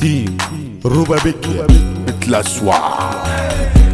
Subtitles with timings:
[0.00, 0.38] تيم
[0.84, 1.66] روبابيكيا
[2.06, 3.10] بتلسوع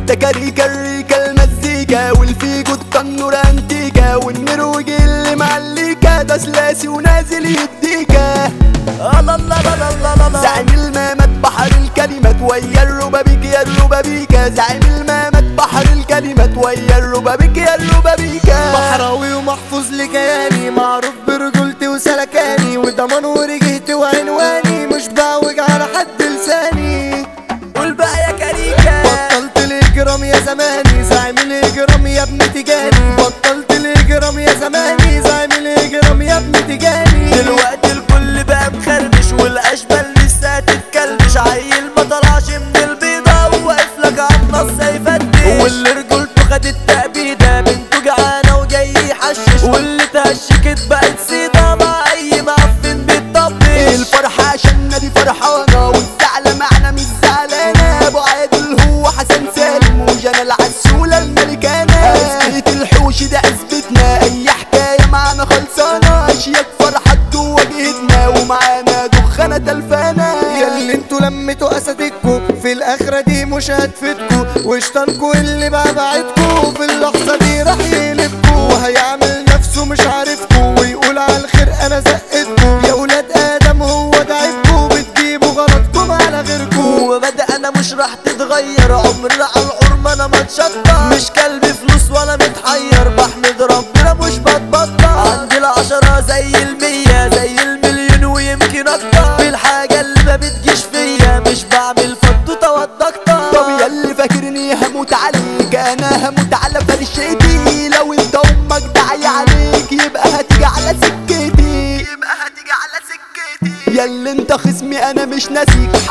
[0.06, 8.46] تكاريكا الريكا المزيكا والفيجو التنور انتيكا والنرويج اللي معليكا ده سلاسي ونازل يديكا
[9.20, 9.34] الله الله
[9.74, 16.56] الله الله الله زعيم المامات بحر الكلمات ويا الربابيك يا الربابيكا زعيم المامات بحر الكلمات
[16.56, 24.25] ويا الربابيك يا الربابيكا بحراوي ومحفوظ لكياني معروف برجولتي وسلكاني وضمان ورجهتي وعنواني
[70.16, 74.44] تلفانة ياللي أنتوا لميتوا أسدكوا في الآخرة دي مش هتفيدكوا.
[74.64, 81.36] وشطانكوا اللي بقى بعدكوا في اللحظة دي راح يقلبكوا وهيعمل نفسه مش عارفكوا ويقول على
[81.36, 82.88] الخير أنا زقتكوا.
[82.88, 87.16] يا ولاد آدم هو ده عيبكوا بتجيبوا غلطكم على غيركوا.
[87.16, 88.92] وبدأ أنا مش راح تتغير.
[88.92, 91.08] عمرنا على الحرمة أنا ما أتشطر.
[91.12, 93.08] مش كلب فلوس ولا متحير.
[93.08, 94.65] بحمد ربنا مش بتبطل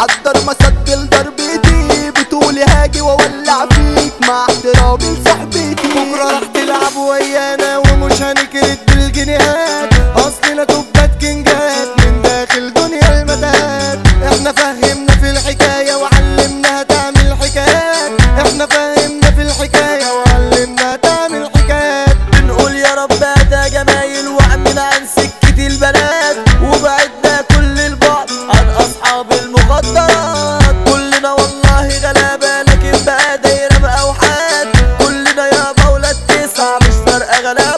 [0.06, 3.66] ناسيك حضر مسجل ضربتي بتقولي هاجي واولع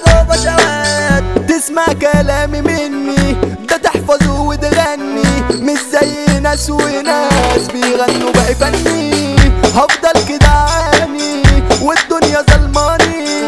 [0.08, 3.34] غلابة وبشوات تسمع كلامي مني.
[3.70, 9.36] ده تحفظه وتغني مش زي ناس وناس بيغنوا بقى فني
[9.76, 11.44] هفضل كده عاني.
[11.82, 13.48] والدنيا ظلماني.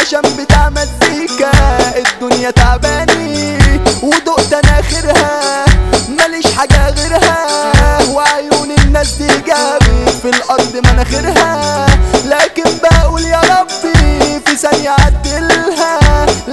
[0.00, 1.50] عشان بتاع مزيكا
[1.96, 3.58] الدنيا تعباني.
[4.02, 5.64] ودقت أنا آخرها.
[6.18, 7.46] ماليش حاجة غيرها.
[8.10, 11.86] وعيون الناس دي جابت في الأرض مناخيرها.
[12.24, 15.51] لكن بقول يا ربي في ثانية عدلها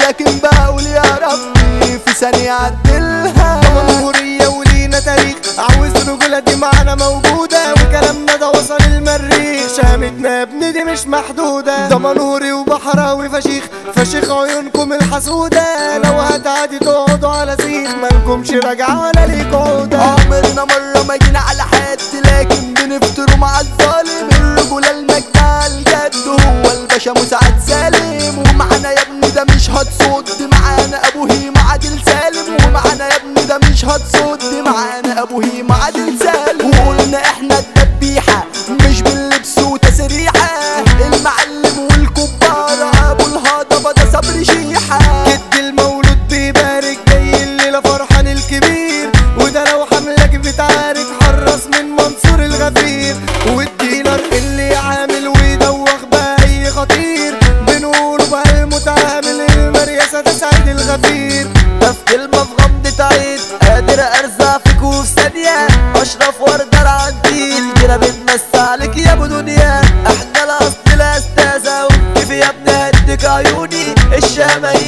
[0.10, 3.62] لكن بقول يا ربي في ثانية عدلها.
[3.62, 5.36] جمهورية ولينا تاريخ.
[5.58, 7.74] عاوز رجولة دي معانا موجودة.
[7.74, 9.78] وكلامنا ده وصل المريخ.
[9.78, 11.90] شهامتنا يا ابني دي مش محدودة.
[11.90, 13.64] ده منوري وبحراوي فشيخ.
[13.96, 15.98] فشيخ عيونكم الحسودة.
[15.98, 21.62] لو هتعدي تقعدوا على زيت مالكمش راجعة ولا ليك عودة عمرنا مرة ما جينا على
[21.62, 22.00] حد.
[22.26, 23.60] لكن بنفتروا مع
[34.72, 36.39] معانا ابو هيما عادل سالم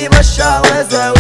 [0.10, 1.14] الشامة يمشى عوازة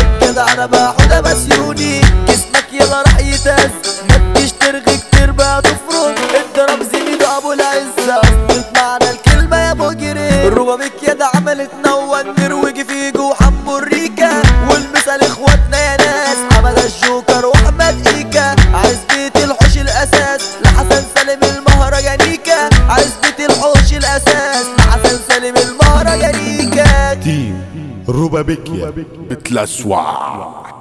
[28.11, 28.91] Roubabekia,
[29.29, 30.80] toute la soirée.